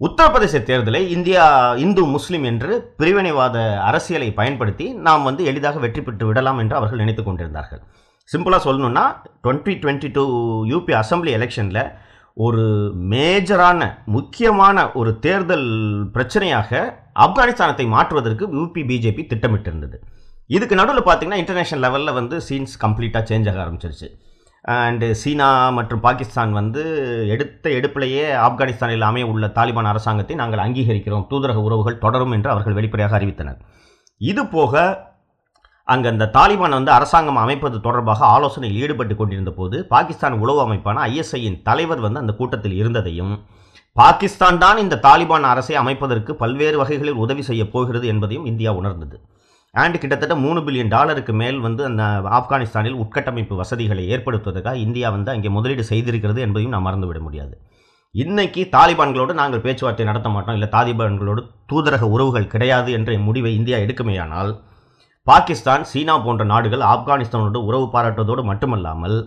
உத்தரப்பிரதேச 0.07 0.57
தேர்தலை 0.67 0.99
இந்தியா 1.13 1.45
இந்து 1.85 2.01
முஸ்லீம் 2.11 2.45
என்று 2.49 2.73
பிரிவினைவாத 2.99 3.55
அரசியலை 3.87 4.29
பயன்படுத்தி 4.37 4.85
நாம் 5.07 5.25
வந்து 5.27 5.41
எளிதாக 5.51 5.79
வெற்றி 5.83 6.01
பெற்று 6.01 6.25
விடலாம் 6.27 6.59
என்று 6.61 6.75
அவர்கள் 6.77 7.01
நினைத்து 7.01 7.23
கொண்டிருந்தார்கள். 7.23 7.81
சிம்பிளாக 8.29 8.61
சொல்லணும்னா 8.67 9.03
twenty 9.43 9.73
twenty 9.81 10.11
two 10.17 10.23
UP 10.71 10.95
assembly 11.01 11.33
எலெக்ஷனில் 11.39 11.81
ஒரு 12.45 12.63
மேஜரான 13.13 13.89
முக்கியமான 14.15 14.87
ஒரு 15.01 15.13
தேர்தல் 15.25 15.67
பிரச்சனையாக 16.15 16.81
ஆப்கானிஸ்தானத்தை 17.25 17.87
மாற்றுவதற்கு 17.95 18.47
யூபி 18.59 18.83
பிஜேபி 18.91 19.25
திட்டமிட்டிருந்தது. 19.33 19.99
இதுக்கு 20.57 20.75
நடுவில் 20.81 21.07
பார்த்தீங்கன்னா 21.09 21.43
இன்டர்நேஷனல் 21.43 21.85
லெவலில் 21.87 22.17
வந்து 22.19 22.37
சீன்ஸ் 22.49 22.79
கம்ப்ளீட்டாக 22.85 23.23
சேஞ்ச் 23.31 23.49
ஆக 23.51 23.59
ஆரம்பிச்சிருச்சு. 23.65 24.09
அண்டு 24.65 25.07
சீனா 25.19 25.49
மற்றும் 25.75 26.01
பாகிஸ்தான் 26.05 26.51
வந்து 26.57 26.81
எடுத்த 27.33 27.69
எடுப்பிலேயே 27.77 28.25
ஆப்கானிஸ்தானில் 28.47 29.05
அமைய 29.09 29.25
உள்ள 29.33 29.47
தாலிபான் 29.57 29.91
அரசாங்கத்தை 29.91 30.35
நாங்கள் 30.41 30.63
அங்கீகரிக்கிறோம். 30.65 31.27
தூதரக 31.31 31.61
உறவுகள் 31.67 32.01
தொடரும் 32.05 32.33
என்று 32.37 32.49
அவர்கள் 32.53 32.77
வெளிப்படையாக 32.79 33.17
அறிவித்தனர். 33.19 33.59
இது 34.21 34.43
போக 34.55 34.83
அங்கே 35.87 36.07
அந்த 36.13 36.29
தாலிபான் 36.35 36.77
வந்து 36.77 36.91
அரசாங்கம் 36.97 37.39
அமைப்பது 37.43 37.77
தொடர்பாக 37.85 38.21
ஆலோசனையில் 38.35 38.81
ஈடுபட்டு 38.83 39.15
கொண்டிருந்த 39.15 39.51
போது 39.59 39.77
பாகிஸ்தான் 39.93 40.35
உளவு 40.43 40.59
அமைப்பான 40.65 41.01
ஐஎஸ்ஐயின் 41.11 41.57
தலைவர் 41.69 42.03
வந்து 42.05 42.21
அந்த 42.23 42.33
கூட்டத்தில் 42.39 42.75
இருந்ததையும் 42.81 43.33
பாகிஸ்தான் 43.95 44.59
தான் 44.63 44.77
இந்த 44.83 44.99
தாலிபான் 45.05 45.47
அரசை 45.53 45.75
அமைப்பதற்கு 45.83 46.31
பல்வேறு 46.41 46.77
வகைகளில் 46.81 47.21
உதவி 47.23 47.43
செய்யப் 47.49 47.71
போகிறது 47.73 48.05
என்பதையும் 48.13 48.47
இந்தியா 48.51 48.71
உணர்ந்தது. 48.79 49.17
அண்ட் 49.75 49.97
கிட்டத்தட்ட 50.01 50.35
மூணு 50.35 50.59
பில்லியன் 50.65 50.93
டாலருக்கு 50.93 51.33
மேல் 51.33 51.59
வந்து 51.59 51.81
அந்த 51.89 52.03
ஆப்கானிஸ்தானில் 52.37 52.99
உட்கட்டமைப்பு 53.03 53.55
வசதிகளை 53.55 54.03
ஏற்படுத்துவதற்காக 54.15 54.77
இந்தியா 54.85 55.09
வந்து 55.15 55.29
அங்கே 55.31 55.49
முதலீடு 55.57 55.83
செய்திருக்கிறது 55.91 56.39
என்பதையும் 56.45 56.73
நாம் 56.75 56.87
மறந்துவிட 56.87 57.19
முடியாது. 57.19 57.53
இன்னைக்கு 58.15 58.61
தாலிபான்களோடு 58.75 59.33
நாங்கள் 59.33 59.63
பேச்சுவார்த்தை 59.65 60.05
நடத்த 60.05 60.29
மாட்டோம். 60.29 60.55
இல்லை 60.57 60.69
தாலிபான்களோடு 60.75 61.41
தூதரக 61.71 62.05
உறவுகள் 62.15 62.51
கிடையாது 62.53 62.89
என்ற 62.91 63.17
முடிவை 63.27 63.51
இந்தியா 63.55 63.77
எடுக்குமேயானால் 63.77 64.51
பாகிஸ்தான் 65.27 65.83
சீனா 65.83 66.13
போன்ற 66.25 66.43
நாடுகள் 66.43 66.83
ஆப்கானிஸ்தானோடு 66.93 67.59
உறவு 67.63 67.87
பாராட்டுவதோடு 67.95 68.43
மட்டுமல்லாமல் 68.43 69.17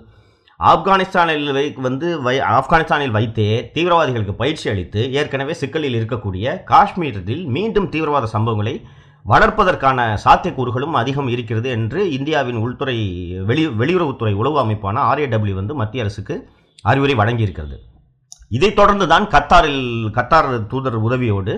ஆப்கானிஸ்தானில் 0.61 1.47
வை 1.57 1.65
வந்து 1.79 2.09
வை 2.23 2.35
ஆப்கானிஸ்தானில் 2.57 3.15
வைத்தே 3.17 3.47
தீவிரவாதிகளுக்கு 3.75 4.35
பயிற்சி 4.35 4.67
அளித்து 4.71 5.01
ஏற்கனவே 5.13 5.53
சிக்கலில் 5.53 5.97
இருக்கக்கூடிய 6.01 6.55
காஷ்மீரில் 6.65 7.45
மீண்டும் 7.47 7.89
தீவிரவாத 7.89 8.31
சம்பவங்களை 8.33 8.75
வளர்ப்பதற்கான 9.25 9.99
சாத்தியக்கூறுகளும் 10.25 10.97
அதிகம் 11.01 11.29
இருக்கிறது 11.29 11.69
என்று 11.71 12.01
இந்தியாவின் 12.11 12.59
உள்துறை 12.65 12.97
வெளி 13.49 13.65
வெளியுறவுத்துறை 13.81 14.33
உளவு 14.41 14.59
அமைப்பான 14.63 14.97
ஆர்ஏடபிள்யூ 15.11 15.57
வந்து 15.61 15.75
மத்திய 15.75 16.05
அரசுக்கு 16.05 16.37
அறிவுரை 16.85 17.15
வழங்கியிருக்கிறது. 17.21 17.77
இதைத் 18.51 18.79
தொடர்ந்து 18.81 19.07
தான் 19.07 19.27
கத்தாரில் 19.35 19.85
கத்தார் 20.17 20.51
தூதர் 20.73 20.99
உதவியோடு 21.09 21.55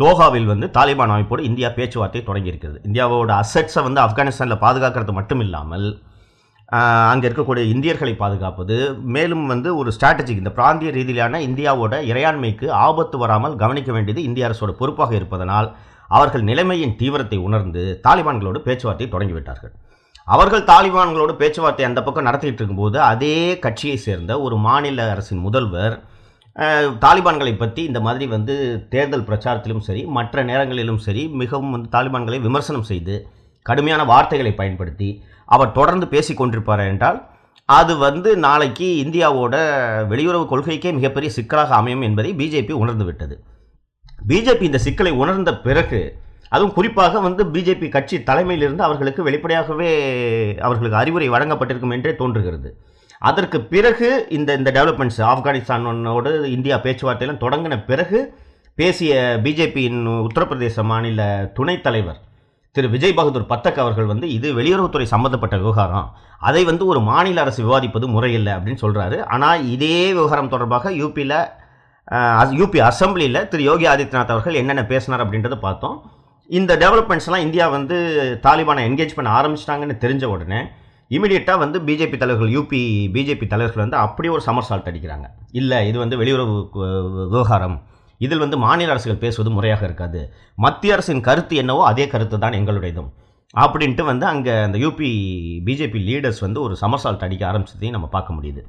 தோஹாவில் 0.00 0.46
வந்து 0.46 0.66
தாலிபான் 0.76 1.12
அமைப்போடு 1.14 1.42
இந்தியா 1.50 1.68
பேச்சுவார்த்தை 1.78 2.20
தொடங்கியிருக்கிறது. 2.26 2.78
இந்தியாவோட 2.88 3.32
அசெட்ஸை 3.42 3.82
வந்து 3.82 4.00
ஆப்கானிஸ்தானில் 4.00 4.62
பாதுகாக்கிறது 4.66 5.12
மட்டும் 5.12 5.42
இல்லாமல் 5.46 5.86
அங்கே 7.12 7.26
இருக்கக்கூடிய 7.28 7.64
இந்தியர்களை 7.74 8.12
பாதுகாப்பது 8.14 8.76
மேலும் 9.14 9.46
வந்து 9.46 9.68
ஒரு 9.76 9.90
ஸ்ட்ராட்டஜிக் 9.96 10.42
இந்த 10.42 10.52
பிராந்திய 10.58 10.90
ரீதியிலான 10.90 11.40
இந்தியாவோட 11.48 11.94
இறையாண்மைக்கு 12.10 12.66
ஆபத்து 12.80 13.16
வராமல் 13.18 13.56
கவனிக்க 13.56 13.90
வேண்டியது 13.92 14.22
இந்திய 14.22 14.48
அரசோட 14.48 14.74
பொறுப்பாக 14.78 15.14
இருப்பதனால் 15.16 15.68
அவர்கள் 16.10 16.44
நிலைமையின் 16.50 16.96
தீவிரத்தை 17.00 17.38
உணர்ந்து 17.48 17.82
தாலிபான்களோடு 18.06 18.60
பேச்சுவார்த்தை 18.66 19.06
தொடங்கிவிட்டார்கள். 19.14 19.72
அவர்கள் 20.26 20.68
தாலிபான்களோடு 20.70 21.32
பேச்சுவார்த்தை 21.40 21.84
அந்த 21.88 22.00
பக்கம் 22.06 22.26
நடத்திட்டு 22.28 22.60
இருக்கும்போது 22.60 22.98
அதே 23.10 23.36
கட்சியை 23.64 23.96
சேர்ந்த 24.06 24.32
ஒரு 24.40 24.56
மாநில 24.66 25.08
அரசின் 25.14 25.42
முதல்வர் 25.46 25.94
தாலிபான்களை 27.02 27.52
பற்றி 27.56 27.80
இந்த 27.88 28.00
மாதிரி 28.00 28.24
வந்து 28.26 28.54
தேர்தல் 28.88 29.26
பிரச்சாரத்திலும் 29.28 29.84
சரி 29.88 30.02
மற்ற 30.16 30.42
நேரங்களிலும் 30.42 31.02
சரி 31.06 31.22
மிகவும் 31.32 31.70
வந்து 31.70 31.88
தாலிபான்களை 31.88 32.38
விமர்சனம் 32.40 32.88
செய்து 32.90 33.14
கடுமையான 33.66 34.02
வார்த்தைகளை 34.04 34.52
பயன்படுத்தி 34.54 35.08
அவர் 35.48 35.72
தொடர்ந்து 35.72 36.06
பேசி 36.08 36.32
கொண்டிருப்பார் 36.34 36.82
என்றால் 36.86 37.18
அது 37.68 37.92
வந்து 37.98 38.30
நாளைக்கு 38.38 38.88
இந்தியாவோட 39.04 39.54
வெளியுறவு 40.08 40.44
கொள்கைக்கே 40.46 40.90
மிகப்பெரிய 40.92 41.30
சிக்கலாக 41.30 41.74
அமையும் 41.74 42.02
என்பதை 42.02 42.30
பிஜேபி 42.34 42.74
உணர்ந்துவிட்டது 42.82 43.34
பிஜேபி 44.28 44.62
இந்த 44.62 44.78
சிக்கலை 44.78 45.12
உணர்ந்த 45.22 45.50
பிறகு 45.66 46.00
அதுவும் 46.48 46.72
குறிப்பாக 46.72 47.20
வந்து 47.20 47.42
பிஜேபி 47.44 47.88
கட்சி 47.88 48.16
தலைமையிலிருந்து 48.18 48.84
அவர்களுக்கு 48.86 49.22
வெளிப்படையாகவே 49.22 49.90
அவர்களுக்கு 50.58 51.00
அறிவுரை 51.02 51.28
வழங்கப்பட்டிருக்கும் 51.30 51.94
என்றே 51.96 52.16
தோன்றுகிறது. 52.16 52.70
அதற்கு 53.18 53.60
பிறகு 53.60 54.26
இந்த 54.28 54.50
இந்த 54.54 54.70
டெவலப்மெண்ட்ஸ் 54.76 55.20
ஆப்கானிஸ்தானோடு 55.32 56.44
இந்தியா 56.44 56.76
பேச்சுவார்த்தையெல்லாம் 56.76 57.42
தொடங்கின 57.44 57.84
பிறகு 57.84 58.18
பேசிய 58.74 59.40
பிஜேபியின் 59.44 60.00
உத்தரப்பிரதேச 60.26 60.82
மாநில 60.82 61.50
துணைத் 61.54 61.82
தலைவர் 61.82 62.20
திரு 62.72 62.88
விஜய் 62.90 63.14
பகதூர் 63.14 63.50
பத்தக் 63.52 63.80
அவர்கள் 63.82 64.04
வந்து 64.04 64.26
இது 64.32 64.48
வெளியுறவுத்துறை 64.54 65.02
சம்பந்தப்பட்ட 65.02 65.56
விவகாரம். 65.56 66.14
அதை 66.38 66.64
வந்து 66.64 66.86
ஒரு 66.86 67.00
மாநில 67.00 67.40
அரசு 67.40 67.60
விவாதிப்பது 67.64 68.06
முறையில்லை 68.06 68.52
அப்படின்னு 68.52 68.82
சொல்கிறாரு 68.82 69.24
ஆனால் 69.24 69.68
இதே 69.68 70.12
விவகாரம் 70.12 70.48
தொடர்பாக 70.48 70.90
யூபியில் 70.90 71.38
யூபி 72.60 72.78
அசம்பிளியில் 72.88 73.46
திரு 73.50 73.62
யோகி 73.70 73.86
ஆதித்யநாத் 73.92 74.34
அவர்கள் 74.34 74.58
என்னென்ன 74.60 74.82
பேசினார் 74.92 75.22
அப்படின்றத 75.24 75.56
பார்த்தோம். 75.66 75.96
இந்த 76.58 76.72
டெவலப்மெண்ட்ஸ்லாம் 76.82 77.44
இந்தியா 77.46 77.66
வந்து 77.76 77.96
தாலிபானை 78.46 78.84
என்கேஜ் 78.88 79.16
பண்ண 79.18 79.28
ஆரம்பிச்சிட்டாங்கன்னு 79.40 79.96
தெரிஞ்ச 80.04 80.24
உடனே 80.34 80.60
இமிடியட்டாக 81.16 81.58
வந்து 81.64 81.78
பிஜேபி 81.86 82.16
தலைவர்கள் 82.22 82.50
யூபி 82.56 82.80
பிஜேபி 83.14 83.46
தலைவர்கள் 83.52 83.84
வந்து 83.84 83.98
அப்படியே 84.04 84.32
ஒரு 84.36 84.42
சமர் 84.48 84.66
சால்ட் 84.68 84.90
அடிக்கிறாங்க. 84.90 85.26
இல்லை 85.60 85.78
இது 85.90 85.98
வந்து 86.02 86.18
வெளியுறவு 86.20 86.56
விவகாரம். 87.30 87.78
இதில் 88.26 88.42
வந்து 88.44 88.56
மாநில 88.64 88.92
அரசுகள் 88.94 89.22
பேசுவது 89.24 89.50
முறையாக 89.56 89.82
இருக்காது. 89.88 90.20
மத்திய 90.64 90.94
அரசின் 90.96 91.24
கருத்து 91.28 91.54
என்னவோ 91.62 91.82
அதே 91.90 92.06
கருத்து 92.14 92.38
தான் 92.44 92.56
எங்களுடையதும். 92.60 93.10
அப்படின்ட்டு 93.54 94.02
வந்து 94.10 94.26
அங்கே 94.32 94.54
அந்த 94.66 94.78
யூபி 94.84 95.08
பிஜேபி 95.68 96.00
லீடர்ஸ் 96.08 96.42
வந்து 96.46 96.60
ஒரு 96.66 96.74
சமர் 96.82 97.02
சால்ட் 97.04 97.26
அடிக்க 97.26 97.44
ஆரம்பிச்சதையும் 97.52 97.96
நம்ம 97.96 98.08
பார்க்க 98.16 98.36
முடியுது. 98.38 98.62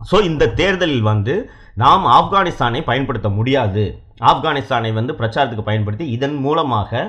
ஸோ 0.00 0.16
இந்த 0.30 0.44
தேர்தலில் 0.60 1.06
வந்து 1.12 1.34
நாம் 1.82 2.04
ஆப்கானிஸ்தானை 2.18 2.80
பயன்படுத்த 2.90 3.28
முடியாது. 3.38 3.84
ஆப்கானிஸ்தானை 4.30 4.90
வந்து 4.98 5.12
பிரச்சாரத்துக்கு 5.20 5.70
பயன்படுத்தி 5.70 6.04
இதன் 6.16 6.36
மூலமாக 6.44 7.00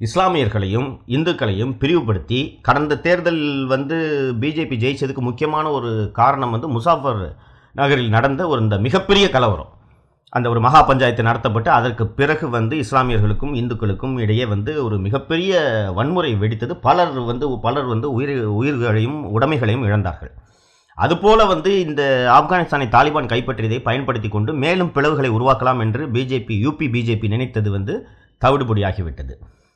இஸ்லாமியர்களையும் 0.00 0.88
இந்துக்களையும் 1.16 1.72
பிரிவுபடுத்தி 1.82 2.40
கடந்த 2.68 2.98
தேர்தலில் 3.06 3.66
வந்து 3.66 3.96
பிஜேபி 4.42 4.76
ஜெயிச்சதுக்கு 4.82 5.22
முக்கியமான 5.28 5.66
ஒரு 5.70 5.90
காரணம் 6.20 6.54
வந்து 6.54 6.68
முசாஃபர் 6.76 7.22
நகரில் 7.80 8.14
நடந்த 8.16 8.42
ஒரு 8.48 8.60
இந்த 8.64 8.76
மிகப்பெரிய 8.86 9.26
கலவரம். 9.36 9.70
அந்த 10.32 10.46
ஒரு 10.52 10.60
மகா 10.66 10.80
பஞ்சாயத்து 10.82 11.28
நடத்தப்பட்டு 11.28 11.70
அதற்கு 11.78 12.04
பிறகு 12.18 12.46
வந்து 12.56 12.74
இஸ்லாமியர்களுக்கும் 12.84 13.54
இந்துக்களுக்கும் 13.60 14.16
இடையே 14.24 14.46
வந்து 14.46 14.72
ஒரு 14.84 14.96
மிகப்பெரிய 14.98 15.60
வன்முறை 15.98 16.32
வெடித்தது. 16.42 16.74
பலர் 16.88 17.14
வந்து 17.30 17.48
பலர் 17.66 17.88
வந்து 17.92 18.08
உயிர் 18.12 18.34
உயிர்களையும் 18.60 19.18
உடைமைகளையும் 19.36 19.86
இழந்தார்கள். 19.88 20.32
அதுபோல 20.98 21.44
வந்து 21.44 21.70
இந்த 21.80 22.02
ஆப்கானிஸ்தானை 22.38 22.86
தாலிபான் 22.94 23.32
கைப்பற்றியதை 23.32 23.78
பயன்படுத்தி 23.82 24.28
கொண்டு 24.28 24.52
மேலும் 24.52 24.92
பிளவுகளை 24.94 25.30
உருவாக்கலாம் 25.36 25.80
என்று 25.84 26.02
பிஜேபி 26.06 26.54
யூபி 26.64 26.86
பிஜேபி 26.94 27.28
நினைத்தது 27.28 27.70
வந்து 27.70 27.94
தவிடுபொடியாகிவிட்டது. 28.42 29.34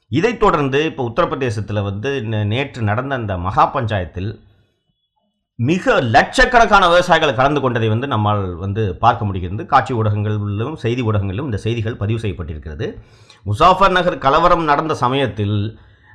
இதைத் 0.08 0.40
தொடர்ந்து 0.40 0.78
இப்போ 0.84 1.02
உத்தரப்பிரதேசத்தில் 1.10 1.82
வந்து 1.82 2.10
நேற்று 2.52 2.82
நடந்த 2.82 3.14
அந்த 3.14 3.34
மகா 3.38 3.64
பஞ்சாயத்தில் 3.74 4.30
மிக 5.58 5.94
லட்சக்கணக்கான 6.00 6.84
விவசாயிகள் 6.88 7.38
கலந்து 7.38 7.60
கொண்டதை 7.60 7.88
வந்து 7.88 8.06
நம்மால் 8.06 8.44
வந்து 8.54 8.82
பார்க்க 8.96 9.24
முடிகிறது. 9.24 9.66
காட்சி 9.66 9.92
ஊடகங்களிலும் 9.94 10.78
செய்தி 10.84 11.02
ஊடகங்களிலும் 11.02 11.48
இந்த 11.50 11.56
செய்திகள் 11.66 11.96
பதிவு 11.96 12.20
செய்யப்பட்டிருக்கிறது. 12.22 12.86
முசாஃபர் 13.46 13.96
நகர் 13.98 14.18
கலவரம் 14.18 14.64
நடந்த 14.64 14.94
சமயத்தில் 14.94 15.56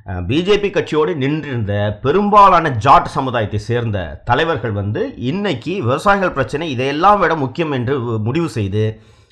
பிஜேபி 0.06 0.70
கட்சியோடு 0.70 1.16
நின்றிருந்த 1.16 2.00
பெரும்பாலான 2.02 2.70
ஜாட் 2.70 3.06
சமுதாயத்தை 3.06 3.60
சேர்ந்த 3.60 4.22
தலைவர்கள் 4.26 4.72
வந்து 4.72 5.14
இன்னைக்கு 5.30 5.74
விவசாயிகள் 5.84 6.32
பிரச்சனை 6.32 6.72
இதையெல்லாம் 6.72 7.20
விட 7.20 7.36
முக்கியம் 7.36 7.72
என்று 7.72 7.96
முடிவு 8.00 8.50
செய்து 8.50 8.84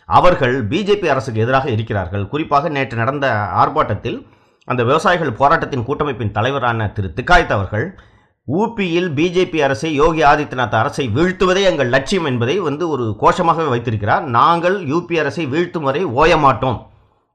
அவர்கள் 0.05 0.67
பிஜேபி 0.67 1.05
அரசுக்கு 1.05 1.41
எதிராக 1.41 1.69
இருக்கிறார்கள். 1.69 2.27
குறிப்பாக 2.27 2.69
நேற்று 2.69 2.97
நடந்த 2.97 3.27
ஆர்ப்பாட்டத்தில் 3.61 4.27
அந்த 4.65 4.83
விவசாயிகள் 4.83 5.33
போராட்டத்தின் 5.33 5.85
கூட்டமைப்பின் 5.85 6.31
தலைவரான 6.31 6.89
திரு 6.89 7.13
திக்காய்த் 7.15 7.55
அவர்கள் 7.57 7.99
ஊபியில் 8.47 9.09
பிஜேபி 9.13 9.61
அரசை 9.61 9.93
யோகி 9.93 10.23
ஆதித்யநாத் 10.23 10.79
அரசை 10.81 11.09
வீழ்த்துவதே 11.09 11.63
எங்கள் 11.63 11.89
லட்சியம் 11.89 12.25
என்பதை 12.25 12.59
வந்து 12.59 12.89
ஒரு 12.89 13.17
கோஷமாகவே 13.21 13.69
வைத்திருக்கிறார். 13.69 14.23
நாங்கள் 14.23 14.85
யூபி 14.85 15.19
அரசை 15.19 15.45
வீழ்த்தும் 15.47 15.87
வரை 15.89 16.03
ஓய 16.03 16.37
மாட்டோம் 16.37 16.79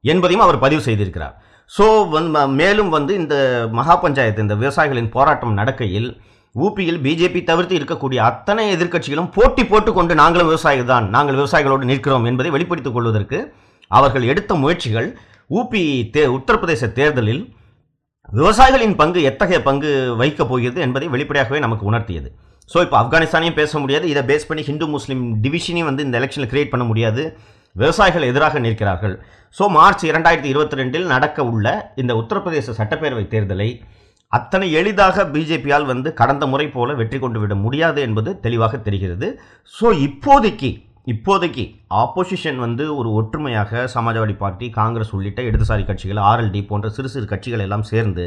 என்பதையும் 0.01 0.43
அவர் 0.43 0.59
பதிவு 0.59 0.81
செய்திருக்கிறார். 0.81 1.35
ஸோ 1.71 1.85
வந்து 2.15 2.41
மேலும் 2.59 2.91
வந்து 2.95 3.13
இந்த 3.21 3.35
மகா 3.79 3.95
பஞ்சாயத்து 4.03 4.45
இந்த 4.45 4.55
விவசாயிகளின் 4.61 5.13
போராட்டம் 5.15 5.57
நடக்கையில் 5.59 6.09
ஊபியில் 6.55 6.99
பிஜேபி 7.05 7.41
தவிர்த்து 7.49 7.73
இருக்கக்கூடிய 7.79 8.19
அத்தனை 8.29 8.63
எதிர்க்கட்சிகளும் 8.75 9.31
போட்டி 9.35 9.63
போட்டுக்கொண்டு 9.71 10.13
நாங்களும் 10.21 10.49
விவசாயிகள் 10.51 10.91
தான் 10.93 11.07
நாங்கள் 11.15 11.37
விவசாயிகளோடு 11.39 11.89
நிற்கிறோம் 11.91 12.25
என்பதை 12.29 12.51
வெளிப்படுத்திக் 12.55 12.95
கொள்வதற்கு 12.95 13.39
அவர்கள் 13.91 14.25
எடுத்த 14.31 14.51
முயற்சிகள் 14.63 15.09
ஊபி 15.49 15.83
தே 16.15 16.23
உத்தரப்பிரதேச 16.37 16.89
தேர்தலில் 16.97 17.43
விவசாயிகளின் 18.29 18.97
பங்கு 19.01 19.19
எத்தகைய 19.29 19.59
பங்கு 19.67 19.91
வகிக்கப் 20.19 20.49
போகிறது 20.49 20.79
என்பதை 20.85 21.07
வெளிப்படையாகவே 21.13 21.59
நமக்கு 21.65 21.85
உணர்த்தியது. 21.91 22.29
ஸோ 22.69 22.77
இப்போ 22.85 22.97
ஆப்கானிஸ்தானையும் 23.01 23.57
பேச 23.61 23.71
முடியாது. 23.83 24.05
இதை 24.11 24.21
பேஸ் 24.31 24.47
பண்ணி 24.49 24.63
ஹிந்து 24.67 24.87
முஸ்லீம் 24.95 25.23
டிவிஷனையும் 25.43 25.89
வந்து 25.89 26.05
இந்த 26.07 26.15
எலெக்ஷனில் 26.19 26.51
கிரியேட் 26.51 26.73
பண்ண 26.73 26.85
முடியாது. 26.89 27.23
விவசாயிகள் 27.75 28.27
எதிராக 28.31 28.59
நிற்கிறார்கள். 28.65 29.15
ஸோ 29.55 29.63
மார்ச் 29.77 30.03
இரண்டாயிரத்தி 30.09 30.49
இருபத்தி 30.53 30.77
ரெண்டில் 30.79 31.07
நடக்க 31.13 31.45
உள்ள 31.51 31.67
இந்த 32.01 32.11
உத்தரப்பிரதேச 32.21 32.75
சட்டப்பேரவை 32.79 33.25
தேர்தலை 33.33 33.69
அத்தனை 34.31 34.67
எளிதாக 34.79 35.23
பிஜேபியால் 35.33 35.87
வந்து 35.91 36.09
கடந்த 36.19 36.43
முறை 36.51 36.67
போல 36.73 36.93
வெற்றி 36.99 37.19
கொண்டு 37.19 37.39
விட 37.41 37.53
முடியாது 37.65 37.99
என்பது 38.07 38.29
தெளிவாக 38.45 38.77
தெரிகிறது. 38.87 39.27
ஸோ 39.73 39.87
இப்போதைக்கு 40.07 40.69
இப்போதைக்கு 41.13 41.63
ஆப்போசிஷன் 42.01 42.59
வந்து 42.63 42.83
ஒரு 42.97 43.09
ஒற்றுமையாக 43.19 43.87
சமாஜ்வாடி 43.93 44.35
பார்ட்டி 44.41 44.67
காங்கிரஸ் 44.79 45.13
உள்ளிட்ட 45.17 45.41
இடதுசாரி 45.49 45.83
கட்சிகள் 45.87 46.19
ஆர்எல்டி 46.31 46.61
போன்ற 46.71 46.89
சிறு 46.97 47.09
சிறு 47.13 47.27
கட்சிகள் 47.31 47.63
எல்லாம் 47.65 47.85
சேர்ந்து 47.91 48.25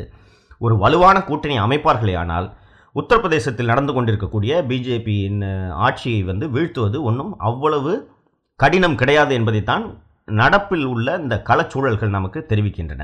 ஒரு 0.61 0.75
வலுவான 0.83 1.17
கூட்டணி 1.29 1.57
அமைப்பார்களே 1.59 2.17
ஆனால் 2.23 2.49
உத்தரப்பிரதேசத்தில் 2.97 3.71
நடந்து 3.73 3.93
கொண்டிருக்கக்கூடிய 3.93 4.53
பிஜேபியின் 4.71 5.39
ஆட்சியை 5.87 6.23
வந்து 6.31 6.47
வீழ்த்துவது 6.57 6.99
ஒன்றும் 7.03 7.33
அவ்வளவு 7.41 7.93
கடினம் 8.63 8.99
கிடையாது 9.01 9.33
என்பதைத்தான் 9.39 9.85
நடப்பில் 10.29 10.87
உள்ள 10.93 11.09
இந்த 11.23 11.37
களச்சூழல்கள் 11.49 12.17
நமக்கு 12.17 12.41
தெரிவிக்கின்றன. 12.51 13.03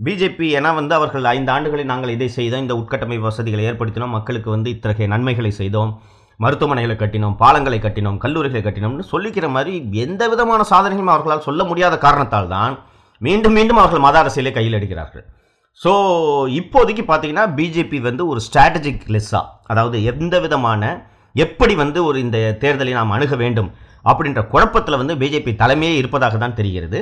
பிஜேபி 0.00 0.46
ஏன்னா 0.58 0.70
வந்து 0.78 0.94
அவர்கள் 0.98 1.26
ஐந்து 1.32 1.50
ஆண்டுகளில் 1.54 1.90
நாங்கள் 1.90 2.12
இதை 2.14 2.28
செய்தோம். 2.36 2.62
இந்த 2.64 2.74
உட்கட்டமைப்பு 2.80 3.26
வசதிகளை 3.28 3.64
ஏற்படுத்தினோம். 3.70 4.14
மக்களுக்கு 4.18 4.48
வந்து 4.54 4.68
இத்தகைய 4.74 5.08
நன்மைகளை 5.14 5.52
செய்தோம். 5.60 5.92
மருத்துவமனைகளை 6.40 6.96
கட்டினோம் 7.02 7.36
பாலங்களை 7.42 7.78
கட்டினோம் 7.82 8.18
கல்லூரிகளை 8.24 8.62
கட்டினோம்னு 8.64 9.04
சொல்லிக்கிற 9.12 9.46
மாதிரி 9.56 9.72
எந்த 10.04 10.22
விதமான 10.32 10.62
சாதனைகளும் 10.72 11.12
அவர்களால் 11.12 11.46
சொல்ல 11.48 11.62
முடியாத 11.70 11.94
காரணத்தால் 12.06 12.50
தான் 12.54 12.74
மீண்டும் 13.20 13.54
மீண்டும் 13.58 13.80
அவர்கள் 13.82 14.04
மத 14.06 14.16
அரசியலை 14.22 14.52
கையில் 14.56 14.78
எடுக்கிறார்கள். 14.78 15.24
ஸோ 15.80 15.92
இப்போதைக்கு 16.60 17.04
பார்த்தீங்கன்னா 17.06 17.46
பிஜேபி 17.58 17.98
வந்து 18.08 18.22
ஒரு 18.32 18.40
ஸ்ட்ராட்டஜிக் 18.46 19.06
லெஸ்ஸாக 19.14 19.46
அதாவது 19.72 19.96
எந்த 20.12 20.34
விதமான 20.44 20.82
எப்படி 21.34 21.74
வந்து 21.82 22.00
ஒரு 22.08 22.18
இந்த 22.24 22.38
தேர்தலை 22.62 22.92
நாம் 22.98 23.14
அணுக 23.16 23.36
வேண்டும் 23.40 23.70
அப்படின்ற 24.10 24.40
குழப்பத்தில் 24.54 25.00
வந்து 25.00 25.14
பிஜேபி 25.22 25.52
தலைமையே 25.62 25.94
இருப்பதாக 26.00 26.38
தான் 26.42 26.56
தெரிகிறது. 26.60 27.00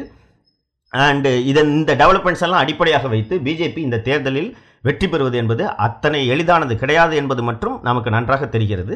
அண்டு 0.93 1.31
இதன் 1.51 1.71
இந்த 1.79 1.93
டெவலப்மெண்ட்ஸ் 2.03 2.45
எல்லாம் 2.47 2.63
அடிப்படையாக 2.65 3.09
வைத்து 3.15 3.35
பிஜேபி 3.47 3.81
இந்த 3.89 4.01
தேர்தலில் 4.09 4.51
வெற்றி 4.87 5.07
பெறுவது 5.09 5.37
என்பது 5.43 5.65
அத்தனை 5.87 6.21
எளிதானது 6.35 6.75
கிடையாது 6.83 7.15
என்பது 7.21 7.43
மட்டும் 7.49 7.77
நமக்கு 7.89 8.11
நன்றாக 8.17 8.47
தெரிகிறது. 8.55 8.95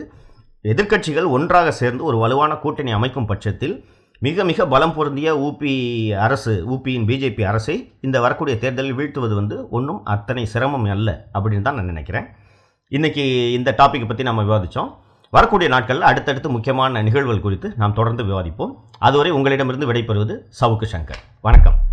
எதிர்க்கட்சிகள் 0.65 1.29
ஒன்றாக 1.37 1.69
சேர்ந்து 1.81 2.03
ஒரு 2.11 2.17
வலுவான 2.23 2.53
கூட்டணி 2.65 2.93
அமைக்கும் 2.99 3.29
பட்சத்தில் 3.31 3.77
மிக 4.23 4.45
மிக 4.51 4.67
பலம் 4.73 4.95
பொருந்திய 4.97 5.31
ஊபி 5.47 5.73
அரசு 6.27 6.53
ஊபியின் 6.75 7.07
பிஜேபி 7.09 7.43
அரசை 7.51 7.75
இந்த 8.07 8.17
வரக்கூடிய 8.25 8.55
தேர்தலில் 8.63 8.97
வீழ்த்துவது 8.99 9.35
வந்து 9.41 9.57
ஒன்றும் 9.79 10.01
அத்தனை 10.15 10.45
சிரமம் 10.53 10.87
அல்ல 10.95 11.11
அப்படின்னு 11.35 11.67
தான் 11.67 11.79
நான் 11.79 11.93
நினைக்கிறேன். 11.93 12.27
இன்றைக்கி 12.93 13.25
இந்த 13.59 13.71
டாப்பிக்கை 13.81 14.07
பற்றி 14.09 14.27
நம்ம 14.29 14.45
விவாதித்தோம் 14.49 14.91
வரக்கூடிய 15.37 15.69
நாட்களில் 15.69 16.03
அடுத்தடுத்து 16.03 16.49
முக்கியமான 16.51 17.03
நிகழ்வுகள் 17.03 17.41
குறித்து 17.41 17.73
நாம் 17.77 17.93
தொடர்ந்து 17.93 18.25
விவாதிப்போம். 18.25 18.73
அதுவரை 18.99 19.33
உங்களிடமிருந்து 19.33 19.93
விடைபெறுவது 19.93 20.35
சவுக்கு 20.61 20.87
சங்கர். 20.93 21.23
வணக்கம். 21.41 21.86